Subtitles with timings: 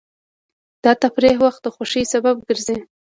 [0.83, 2.77] د تفریح وخت د خوښۍ سبب ګرځي.